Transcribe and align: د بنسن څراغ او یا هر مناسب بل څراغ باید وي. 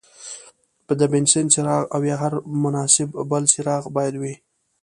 د 0.99 1.01
بنسن 1.13 1.45
څراغ 1.53 1.83
او 1.95 2.01
یا 2.09 2.15
هر 2.23 2.33
مناسب 2.63 3.09
بل 3.31 3.43
څراغ 3.53 3.83
باید 3.97 4.15
وي. 4.21 4.33